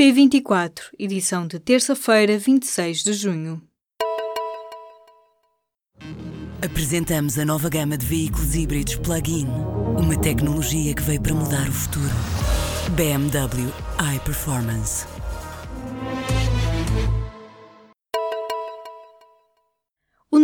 P24, 0.00 0.80
edição 0.98 1.46
de 1.46 1.58
terça-feira, 1.58 2.38
26 2.38 3.04
de 3.04 3.12
junho. 3.12 3.60
Apresentamos 6.64 7.38
a 7.38 7.44
nova 7.44 7.68
gama 7.68 7.98
de 7.98 8.06
veículos 8.06 8.54
híbridos 8.54 8.96
plug-in. 8.96 9.46
Uma 9.98 10.18
tecnologia 10.18 10.94
que 10.94 11.02
veio 11.02 11.20
para 11.20 11.34
mudar 11.34 11.68
o 11.68 11.72
futuro. 11.72 12.14
BMW 12.96 13.70
iPerformance. 14.16 15.04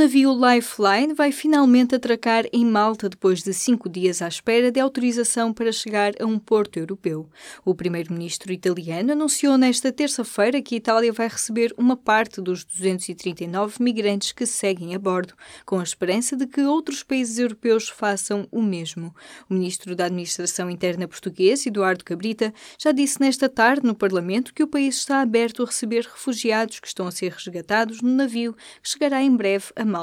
Navio 0.07 0.32
Lifeline 0.32 1.14
vai 1.14 1.32
finalmente 1.32 1.96
atracar 1.96 2.45
em 2.52 2.64
Malta 2.64 3.09
depois 3.09 3.43
de 3.43 3.52
cinco 3.52 3.88
dias 3.88 4.23
à 4.23 4.29
espera 4.29 4.70
de 4.70 4.79
autorização 4.79 5.52
para 5.52 5.73
chegar 5.73 6.12
a 6.20 6.25
um 6.25 6.38
porto 6.38 6.79
europeu. 6.79 7.29
O 7.64 7.75
primeiro-ministro 7.75 8.52
italiano 8.52 9.11
anunciou 9.11 9.59
nesta 9.59 9.91
terça-feira 9.91 10.62
que 10.62 10.77
a 10.77 10.78
Itália 10.78 11.12
vai 11.12 11.27
receber 11.27 11.74
uma 11.77 11.97
parte 11.97 12.41
dos 12.41 12.64
239 12.64 13.83
migrantes 13.83 14.30
que 14.30 14.47
seguem 14.47 14.95
a 14.95 14.98
bordo, 14.98 15.34
com 15.64 15.80
a 15.80 15.83
esperança 15.83 16.36
de 16.36 16.47
que 16.47 16.61
outros 16.61 17.02
países 17.02 17.41
europeus 17.41 17.88
façam 17.88 18.47
o 18.52 18.62
mesmo. 18.62 19.12
O 19.50 19.55
ministro 19.55 19.97
da 19.97 20.05
Administração 20.05 20.70
Interna 20.70 21.09
português, 21.09 21.66
Eduardo 21.66 22.05
Cabrita, 22.05 22.55
já 22.78 22.92
disse 22.92 23.20
nesta 23.20 23.48
tarde 23.48 23.84
no 23.84 23.95
Parlamento 23.95 24.55
que 24.55 24.62
o 24.62 24.69
país 24.69 24.98
está 24.98 25.20
aberto 25.20 25.64
a 25.64 25.66
receber 25.66 26.05
refugiados 26.05 26.78
que 26.78 26.86
estão 26.86 27.09
a 27.09 27.11
ser 27.11 27.33
resgatados 27.33 28.00
no 28.00 28.11
navio 28.11 28.55
que 28.80 28.88
chegará 28.88 29.20
em 29.20 29.34
breve 29.34 29.64
a 29.75 29.84
Malta. 29.84 29.95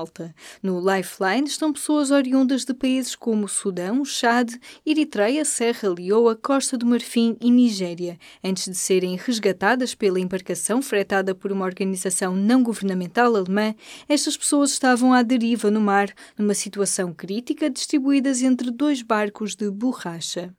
No 0.61 0.79
Lifeline 0.79 1.47
estão 1.47 1.71
pessoas 1.71 2.09
oriundas 2.09 2.65
de 2.65 2.73
países 2.73 3.15
como 3.15 3.47
Sudão, 3.47 4.03
Chad, 4.03 4.53
Eritreia, 4.85 5.45
Serra 5.45 5.89
Leoa, 5.89 6.35
Costa 6.35 6.77
do 6.77 6.85
Marfim 6.85 7.38
e 7.39 7.52
Nigéria, 7.52 8.17
antes 8.43 8.66
de 8.66 8.75
serem 8.75 9.16
resgatadas 9.16 9.93
pela 9.93 10.19
embarcação 10.19 10.81
fretada 10.81 11.35
por 11.35 11.52
uma 11.52 11.66
organização 11.66 12.35
não 12.35 12.64
governamental 12.64 13.36
alemã. 13.36 13.75
Estas 14.09 14.36
pessoas 14.36 14.71
estavam 14.71 15.14
à 15.14 15.21
deriva 15.21 15.69
no 15.69 15.81
mar, 15.81 16.14
numa 16.38 16.53
situação 16.53 17.14
crítica, 17.14 17.69
distribuídas 17.69 18.41
entre 18.41 18.71
dois 18.71 19.02
barcos 19.02 19.55
de 19.55 19.69
borracha. 19.69 20.53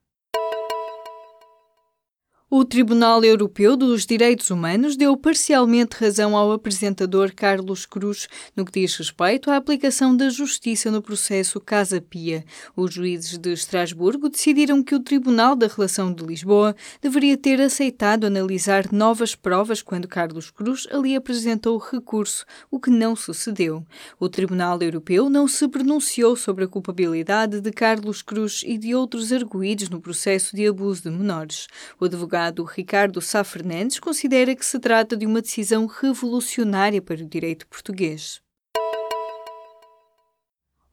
O 2.57 2.65
Tribunal 2.65 3.25
Europeu 3.25 3.77
dos 3.77 4.07
Direitos 4.07 4.49
Humanos 4.49 4.97
deu 4.97 5.17
parcialmente 5.17 5.97
razão 5.97 6.37
ao 6.37 6.53
apresentador 6.53 7.33
Carlos 7.35 7.85
Cruz 7.85 8.29
no 8.55 8.65
que 8.65 8.81
diz 8.81 8.95
respeito 8.95 9.51
à 9.51 9.57
aplicação 9.57 10.17
da 10.17 10.29
justiça 10.29 10.89
no 10.89 11.03
processo 11.03 11.61
Casa 11.61 12.01
Pia. 12.01 12.45
Os 12.77 12.95
juízes 12.95 13.39
de 13.39 13.53
Estrasburgo 13.53 14.29
decidiram 14.29 14.85
que 14.85 14.95
o 14.95 15.01
Tribunal 15.01 15.57
da 15.57 15.67
Relação 15.67 16.13
de 16.13 16.25
Lisboa 16.25 16.77
deveria 17.03 17.37
ter 17.37 17.61
aceitado 17.61 18.25
analisar 18.25 18.93
novas 18.93 19.35
provas 19.35 19.83
quando 19.83 20.07
Carlos 20.07 20.49
Cruz 20.49 20.87
ali 20.93 21.17
apresentou 21.17 21.77
recurso, 21.77 22.47
o 22.71 22.79
que 22.79 22.89
não 22.89 23.17
sucedeu. 23.17 23.85
O 24.17 24.29
Tribunal 24.29 24.81
Europeu 24.81 25.29
não 25.29 25.49
se 25.49 25.67
pronunciou 25.67 26.37
sobre 26.37 26.67
a 26.67 26.69
culpabilidade 26.69 27.61
de 27.61 27.73
Carlos 27.73 28.23
Cruz 28.23 28.63
e 28.65 28.79
de 28.79 28.95
outros 28.95 29.33
arguídos 29.33 29.89
no 29.89 30.01
processo 30.01 30.55
de 30.55 30.69
abuso 30.69 31.03
de 31.03 31.11
menores. 31.11 31.67
O 31.99 32.05
advogado 32.05 32.44
advogado 32.45 32.65
Ricardo 32.65 33.21
Sá 33.21 33.43
Fernandes 33.43 33.99
considera 33.99 34.55
que 34.55 34.65
se 34.65 34.79
trata 34.79 35.17
de 35.17 35.27
uma 35.27 35.41
decisão 35.41 35.87
revolucionária 35.87 37.01
para 37.01 37.23
o 37.23 37.29
direito 37.29 37.67
português. 37.67 38.44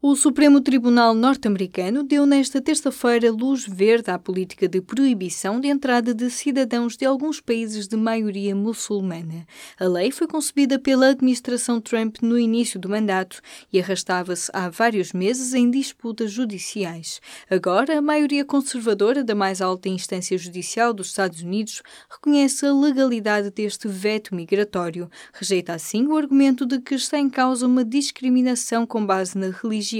O 0.04 0.16
Supremo 0.16 0.60
Tribunal 0.60 1.14
norte-americano 1.14 2.02
deu 2.02 2.26
nesta 2.26 2.60
terça-feira 2.60 3.30
luz 3.30 3.64
verde 3.64 4.10
à 4.10 4.18
política 4.18 4.66
de 4.66 4.80
proibição 4.80 5.60
de 5.60 5.68
entrada 5.68 6.12
de 6.12 6.28
cidadãos 6.28 6.96
de 6.96 7.04
alguns 7.04 7.40
países 7.40 7.86
de 7.86 7.96
maioria 7.96 8.52
muçulmana. 8.52 9.46
A 9.78 9.84
lei 9.84 10.10
foi 10.10 10.26
concebida 10.26 10.76
pela 10.76 11.10
administração 11.10 11.80
Trump 11.80 12.16
no 12.20 12.36
início 12.36 12.80
do 12.80 12.88
mandato 12.88 13.40
e 13.72 13.78
arrastava-se 13.78 14.50
há 14.52 14.68
vários 14.68 15.12
meses 15.12 15.54
em 15.54 15.70
disputas 15.70 16.32
judiciais. 16.32 17.20
Agora, 17.48 17.96
a 17.96 18.02
maioria 18.02 18.44
conservadora 18.44 19.22
da 19.22 19.36
mais 19.36 19.60
alta 19.60 19.88
instância 19.88 20.36
judicial 20.36 20.92
dos 20.92 21.06
Estados 21.06 21.42
Unidos 21.42 21.80
reconhece 22.10 22.66
a 22.66 22.74
legalidade 22.74 23.52
deste 23.52 23.86
veto 23.86 24.34
migratório. 24.34 25.08
Rejeita 25.32 25.72
assim 25.74 26.08
o 26.08 26.16
argumento 26.16 26.66
de 26.66 26.80
que 26.80 26.96
está 26.96 27.20
em 27.20 27.30
causa 27.30 27.68
uma 27.68 27.84
discriminação 27.84 28.84
com 28.84 29.06
base 29.06 29.38
na 29.38 29.50
religião 29.50 29.91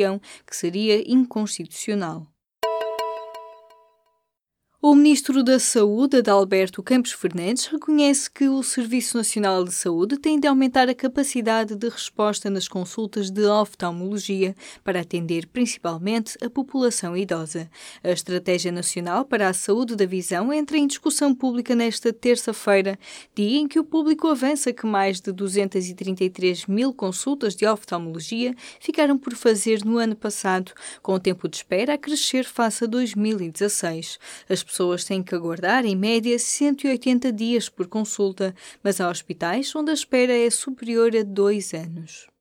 que 0.47 0.56
seria 0.56 1.03
inconstitucional. 1.06 2.31
O 4.84 4.97
ministro 4.97 5.44
da 5.44 5.60
Saúde, 5.60 6.16
Adalberto 6.16 6.82
Campos 6.82 7.12
Fernandes, 7.12 7.66
reconhece 7.66 8.28
que 8.28 8.48
o 8.48 8.65
Serviço 8.65 9.16
Nacional 9.16 9.62
de 9.62 9.72
Saúde 9.72 10.19
tem 10.19 10.41
de 10.41 10.48
aumentar 10.48 10.88
a 10.88 10.94
capacidade 10.94 11.76
de 11.76 11.88
resposta 11.88 12.50
nas 12.50 12.66
consultas 12.66 13.31
de 13.31 13.47
oftalmologia 13.47 14.56
para 14.82 15.03
atender 15.03 15.47
principalmente 15.47 16.37
a 16.44 16.50
população 16.50 17.16
idosa. 17.16 17.71
A 18.03 18.10
Estratégia 18.10 18.72
Nacional 18.72 19.25
para 19.25 19.48
a 19.48 19.53
Saúde 19.53 19.94
da 19.94 20.04
Visão 20.04 20.53
entra 20.53 20.76
em 20.76 20.88
discussão 20.88 21.32
pública 21.32 21.76
nesta 21.76 22.12
terça-feira, 22.12 22.98
dia 23.37 23.60
em 23.60 23.69
que 23.69 23.78
o 23.78 23.84
público 23.84 24.26
avança 24.26 24.72
que 24.72 24.84
mais 24.84 25.21
de 25.21 25.31
233 25.31 26.66
mil 26.66 26.92
consultas 26.92 27.54
de 27.54 27.65
oftalmologia 27.69 28.53
ficaram 28.81 29.16
por 29.16 29.37
fazer 29.37 29.84
no 29.84 29.98
ano 29.98 30.16
passado, 30.16 30.72
com 31.00 31.15
o 31.15 31.21
tempo 31.21 31.48
de 31.48 31.59
espera 31.59 31.94
a 31.94 31.98
crescer 31.98 32.42
face 32.42 32.82
a 32.82 32.88
2016. 32.88 34.19
As 34.50 34.72
pessoas 34.72 35.05
têm 35.05 35.22
que 35.22 35.34
aguardar, 35.34 35.84
em 35.84 35.94
média, 35.94 36.38
180 36.38 37.31
dias 37.31 37.69
por 37.69 37.87
consulta, 37.87 38.55
mas 38.83 39.03
há 39.03 39.10
hospitais 39.10 39.77
onde 39.77 39.91
a 39.91 39.94
espera 39.94 40.33
é 40.33 40.49
superior 40.49 41.15
a 41.15 41.22
dois 41.22 41.75
anos. 41.75 42.31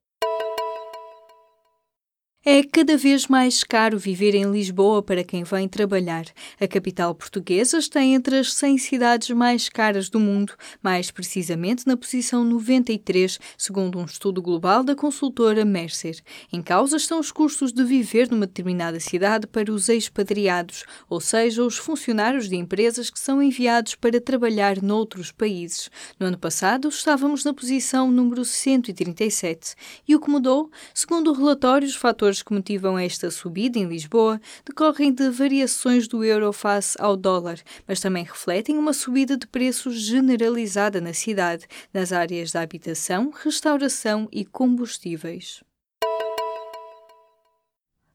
É 2.44 2.64
cada 2.64 2.98
vez 2.98 3.28
mais 3.28 3.64
caro 3.64 4.00
viver 4.00 4.34
em 4.34 4.52
Lisboa 4.52 5.04
para 5.04 5.24
quem 5.24 5.44
vem 5.44 5.68
trabalhar. 5.68 6.26
A 6.60 6.68
capital 6.68 7.14
portuguesa 7.14 7.78
está 7.78 8.02
entre 8.02 8.36
as 8.40 8.52
100 8.54 8.80
cidades 8.80 9.30
mais 9.30 9.70
caras 9.70 10.10
do 10.10 10.20
mundo, 10.20 10.54
mais 10.82 11.12
precisamente 11.12 11.86
na 11.86 11.96
posição 11.96 12.44
93, 12.44 13.40
segundo 13.56 14.00
um 14.00 14.06
estudo 14.06 14.42
global 14.42 14.84
da 14.84 14.96
consultora 14.96 15.64
Mercer. 15.64 16.20
Em 16.52 16.64
causa 16.64 16.98
estão 16.98 17.20
os 17.20 17.32
custos 17.32 17.72
de 17.72 17.84
viver 17.84 18.32
numa 18.32 18.48
determinada 18.48 19.00
cidade 19.00 19.46
para 19.46 19.72
os 19.72 19.88
expatriados, 19.88 20.84
ou 21.08 21.22
seja, 21.22 21.64
os 21.64 21.78
funcionários 21.78 22.50
de 22.50 22.56
empresas 22.56 23.12
que 23.12 23.20
são 23.20 23.40
enviados 23.40 23.94
para 23.94 24.20
trabalhar 24.20 24.82
noutros 24.82 25.32
países. 25.32 25.92
No 26.20 26.26
ano 26.26 26.40
passado 26.40 26.90
estávamos 26.90 27.46
na 27.46 27.54
posição 27.54 28.10
número 28.10 28.44
137 28.44 29.76
e 30.08 30.16
o 30.16 30.20
que 30.20 30.32
mudou, 30.32 30.72
segundo 30.92 31.30
o 31.30 31.36
relatório, 31.36 31.88
os 31.88 31.96
fatores 31.96 32.31
fatores 32.32 32.42
que 32.42 32.54
motivam 32.54 32.98
esta 32.98 33.30
subida 33.30 33.78
em 33.78 33.88
Lisboa 33.88 34.40
decorrem 34.66 35.14
de 35.14 35.30
variações 35.30 36.08
do 36.08 36.24
euro 36.24 36.54
face 36.54 36.96
ao 37.00 37.18
dólar, 37.18 37.60
mas 37.88 38.00
também 38.00 38.24
refletem 38.24 38.78
uma 38.78 38.94
subida 38.94 39.36
de 39.38 39.46
preços 39.48 39.96
generalizada 39.96 41.02
na 41.02 41.14
cidade, 41.14 41.68
nas 41.94 42.14
áreas 42.14 42.52
da 42.52 42.62
habitação, 42.62 43.32
restauração 43.44 44.30
e 44.32 44.46
combustíveis. 44.46 45.62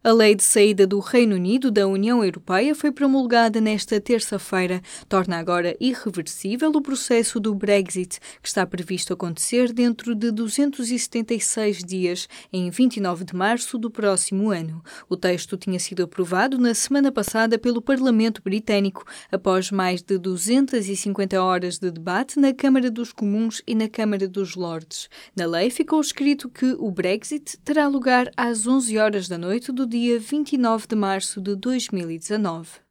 A 0.06 0.12
lei 0.12 0.36
de 0.36 0.44
saída 0.44 0.86
do 0.86 1.00
Reino 1.00 1.34
Unido 1.34 1.68
da 1.68 1.84
União 1.84 2.24
Europeia 2.24 2.76
foi 2.76 2.92
promulgada 2.92 3.60
nesta 3.60 4.00
terça-feira. 4.00 4.80
Torna 5.08 5.36
agora 5.36 5.76
irreversível 5.80 6.70
o 6.70 6.80
processo 6.80 7.40
do 7.40 7.52
Brexit, 7.52 8.20
que 8.40 8.46
está 8.46 8.64
previsto 8.64 9.12
acontecer 9.12 9.72
dentro 9.72 10.14
de 10.14 10.30
276 10.30 11.82
dias, 11.82 12.28
em 12.52 12.70
29 12.70 13.24
de 13.24 13.34
março 13.34 13.76
do 13.76 13.90
próximo 13.90 14.50
ano. 14.52 14.80
O 15.08 15.16
texto 15.16 15.56
tinha 15.56 15.80
sido 15.80 16.04
aprovado 16.04 16.56
na 16.56 16.72
semana 16.72 17.10
passada 17.10 17.58
pelo 17.58 17.82
Parlamento 17.82 18.40
Britânico, 18.40 19.04
após 19.32 19.72
mais 19.72 20.02
de 20.02 20.18
250 20.18 21.42
horas 21.42 21.80
de 21.80 21.90
debate 21.90 22.38
na 22.38 22.54
Câmara 22.54 22.92
dos 22.92 23.12
Comuns 23.12 23.60
e 23.66 23.74
na 23.74 23.88
Câmara 23.88 24.28
dos 24.28 24.54
Lordes. 24.54 25.10
Na 25.34 25.46
lei 25.46 25.68
ficou 25.68 26.00
escrito 26.00 26.48
que 26.48 26.76
o 26.78 26.92
Brexit 26.92 27.58
terá 27.64 27.88
lugar 27.88 28.30
às 28.36 28.68
11 28.68 28.96
horas 28.98 29.26
da 29.26 29.36
noite 29.36 29.72
do 29.72 29.84
dia 29.84 29.95
dia 29.96 30.18
29 30.18 30.86
de 30.86 30.94
março 30.94 31.40
de 31.40 31.56
2019. 31.56 32.85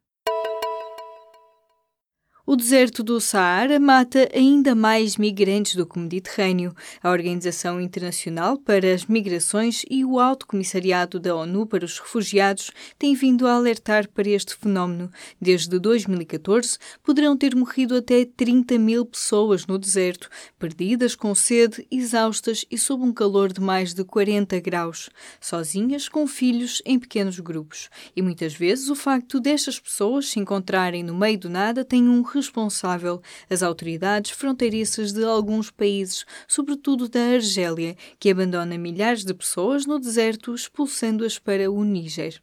O 2.48 2.54
deserto 2.54 3.02
do 3.02 3.20
Saara 3.20 3.80
mata 3.80 4.28
ainda 4.32 4.72
mais 4.72 5.16
migrantes 5.16 5.74
do 5.74 5.84
que 5.84 5.98
o 5.98 6.00
Mediterrâneo. 6.00 6.72
A 7.02 7.10
Organização 7.10 7.80
Internacional 7.80 8.56
para 8.56 8.94
as 8.94 9.06
Migrações 9.06 9.84
e 9.90 10.04
o 10.04 10.20
Alto 10.20 10.46
Comissariado 10.46 11.18
da 11.18 11.34
ONU 11.34 11.66
para 11.66 11.84
os 11.84 11.98
Refugiados 11.98 12.70
têm 12.96 13.16
vindo 13.16 13.48
a 13.48 13.54
alertar 13.54 14.08
para 14.08 14.28
este 14.28 14.54
fenómeno. 14.54 15.10
Desde 15.40 15.76
2014, 15.76 16.78
poderão 17.02 17.36
ter 17.36 17.56
morrido 17.56 17.96
até 17.96 18.24
30 18.24 18.78
mil 18.78 19.04
pessoas 19.04 19.66
no 19.66 19.76
deserto, 19.76 20.30
perdidas 20.56 21.16
com 21.16 21.34
sede, 21.34 21.84
exaustas 21.90 22.64
e 22.70 22.78
sob 22.78 23.02
um 23.02 23.12
calor 23.12 23.52
de 23.52 23.60
mais 23.60 23.92
de 23.92 24.04
40 24.04 24.60
graus, 24.60 25.10
sozinhas, 25.40 26.08
com 26.08 26.28
filhos, 26.28 26.80
em 26.86 26.96
pequenos 26.96 27.40
grupos. 27.40 27.90
E 28.14 28.22
muitas 28.22 28.54
vezes 28.54 28.88
o 28.88 28.94
facto 28.94 29.40
destas 29.40 29.80
pessoas 29.80 30.28
se 30.28 30.38
encontrarem 30.38 31.02
no 31.02 31.16
meio 31.16 31.40
do 31.40 31.50
nada 31.50 31.84
tem 31.84 32.08
um 32.08 32.22
responsável 32.36 33.20
as 33.50 33.62
autoridades 33.62 34.30
fronteiriças 34.30 35.12
de 35.12 35.24
alguns 35.24 35.70
países, 35.70 36.24
sobretudo 36.46 37.08
da 37.08 37.20
Argélia, 37.34 37.96
que 38.18 38.30
abandona 38.30 38.78
milhares 38.78 39.24
de 39.24 39.34
pessoas 39.34 39.86
no 39.86 39.98
deserto, 39.98 40.54
expulsando-as 40.54 41.38
para 41.38 41.70
o 41.70 41.82
Níger. 41.82 42.40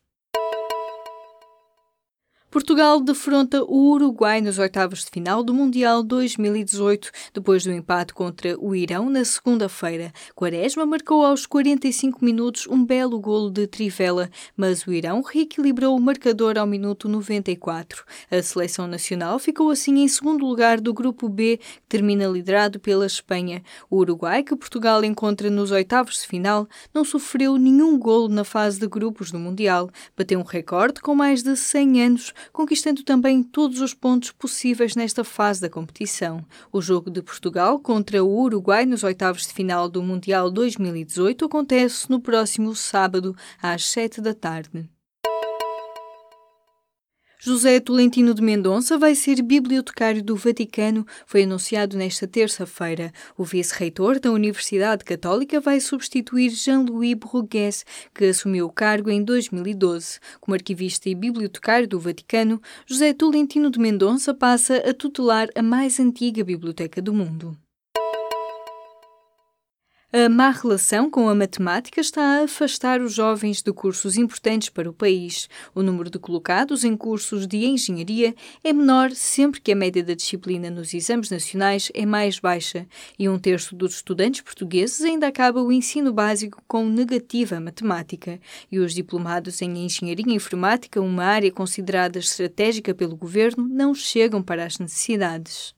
Portugal 2.53 3.01
defronta 3.01 3.63
o 3.63 3.89
Uruguai 3.93 4.39
nos 4.39 4.59
oitavos 4.59 5.03
de 5.03 5.09
final 5.09 5.43
do 5.43 5.55
Mundial 5.55 6.03
2018, 6.03 7.09
depois 7.33 7.63
do 7.63 7.71
empate 7.71 8.13
contra 8.13 8.55
o 8.59 8.75
Irão 8.75 9.09
na 9.09 9.25
segunda-feira. 9.25 10.13
Quaresma 10.35 10.85
marcou 10.85 11.25
aos 11.25 11.47
45 11.47 12.23
minutos 12.23 12.67
um 12.67 12.85
belo 12.85 13.19
golo 13.19 13.49
de 13.49 13.65
trivela, 13.65 14.29
mas 14.55 14.85
o 14.85 14.93
Irão 14.93 15.23
reequilibrou 15.23 15.97
o 15.97 15.99
marcador 15.99 16.59
ao 16.59 16.67
minuto 16.67 17.09
94. 17.09 18.05
A 18.29 18.39
seleção 18.43 18.85
nacional 18.85 19.39
ficou 19.39 19.71
assim 19.71 20.03
em 20.03 20.07
segundo 20.07 20.45
lugar 20.45 20.79
do 20.79 20.93
grupo 20.93 21.27
B, 21.27 21.57
que 21.57 21.89
termina 21.89 22.27
liderado 22.27 22.79
pela 22.79 23.07
Espanha. 23.07 23.63
O 23.89 23.97
Uruguai, 23.97 24.43
que 24.43 24.55
Portugal 24.55 25.03
encontra 25.03 25.49
nos 25.49 25.71
oitavos 25.71 26.21
de 26.21 26.27
final, 26.27 26.67
não 26.93 27.03
sofreu 27.03 27.57
nenhum 27.57 27.97
golo 27.97 28.29
na 28.29 28.43
fase 28.43 28.79
de 28.79 28.87
grupos 28.87 29.31
do 29.31 29.39
Mundial. 29.39 29.89
Bateu 30.15 30.39
um 30.39 30.43
recorde 30.43 31.01
com 31.01 31.15
mais 31.15 31.41
de 31.41 31.55
100 31.55 32.03
anos 32.03 32.33
conquistando 32.51 33.03
também 33.03 33.41
todos 33.41 33.81
os 33.81 33.93
pontos 33.93 34.31
possíveis 34.31 34.95
nesta 34.95 35.23
fase 35.23 35.61
da 35.61 35.69
competição. 35.69 36.45
O 36.71 36.81
jogo 36.81 37.09
de 37.09 37.21
Portugal 37.21 37.79
contra 37.79 38.23
o 38.23 38.41
Uruguai 38.41 38.85
nos 38.85 39.03
oitavos 39.03 39.47
de 39.47 39.53
final 39.53 39.87
do 39.87 40.03
Mundial 40.03 40.51
2018 40.51 41.45
acontece 41.45 42.09
no 42.09 42.19
próximo 42.19 42.75
sábado, 42.75 43.35
às 43.61 43.85
7 43.85 44.21
da 44.21 44.33
tarde. 44.33 44.92
José 47.45 47.77
Tolentino 47.81 48.33
de 48.33 48.41
Mendonça 48.41 48.97
vai 48.97 49.13
ser 49.15 49.41
bibliotecário 49.41 50.23
do 50.23 50.33
Vaticano, 50.33 51.05
foi 51.25 51.43
anunciado 51.43 51.97
nesta 51.97 52.25
terça-feira. 52.25 53.11
O 53.37 53.43
vice-reitor 53.43 54.17
da 54.17 54.31
Universidade 54.31 55.03
Católica 55.03 55.59
vai 55.59 55.81
substituir 55.81 56.51
Jean-Louis 56.51 57.15
Bruguès, 57.15 57.85
que 58.15 58.23
assumiu 58.23 58.67
o 58.67 58.71
cargo 58.71 59.09
em 59.09 59.21
2012. 59.21 60.21
Como 60.39 60.55
arquivista 60.55 61.09
e 61.09 61.15
bibliotecário 61.15 61.85
do 61.85 61.99
Vaticano, 61.99 62.61
José 62.85 63.11
Tolentino 63.11 63.69
de 63.69 63.77
Mendonça 63.77 64.33
passa 64.33 64.77
a 64.77 64.93
tutelar 64.93 65.49
a 65.53 65.61
mais 65.61 65.99
antiga 65.99 66.45
biblioteca 66.45 67.01
do 67.01 67.13
mundo. 67.13 67.57
A 70.15 70.29
má 70.29 70.51
relação 70.51 71.09
com 71.09 71.27
a 71.27 71.33
matemática 71.33 71.99
está 71.99 72.21
a 72.21 72.43
afastar 72.43 73.01
os 73.01 73.15
jovens 73.15 73.63
de 73.63 73.73
cursos 73.73 74.15
importantes 74.15 74.69
para 74.69 74.87
o 74.87 74.93
país. 74.93 75.49
O 75.73 75.81
número 75.81 76.07
de 76.07 76.19
colocados 76.19 76.83
em 76.83 76.95
cursos 76.95 77.47
de 77.47 77.65
engenharia 77.65 78.35
é 78.63 78.71
menor 78.71 79.09
sempre 79.13 79.59
que 79.59 79.71
a 79.71 79.75
média 79.75 80.03
da 80.03 80.13
disciplina 80.13 80.69
nos 80.69 80.93
exames 80.93 81.31
nacionais 81.31 81.91
é 81.95 82.05
mais 82.05 82.37
baixa, 82.37 82.85
e 83.17 83.27
um 83.27 83.39
terço 83.39 83.75
dos 83.75 83.95
estudantes 83.95 84.41
portugueses 84.41 85.01
ainda 85.01 85.25
acaba 85.25 85.63
o 85.63 85.71
ensino 85.71 86.13
básico 86.13 86.61
com 86.67 86.85
negativa 86.85 87.59
matemática. 87.59 88.39
E 88.71 88.77
os 88.77 88.93
diplomados 88.93 89.63
em 89.63 89.83
engenharia 89.83 90.31
informática, 90.31 91.01
uma 91.01 91.23
área 91.23 91.51
considerada 91.51 92.19
estratégica 92.19 92.93
pelo 92.93 93.15
governo, 93.15 93.67
não 93.67 93.95
chegam 93.95 94.43
para 94.43 94.63
as 94.63 94.77
necessidades. 94.77 95.73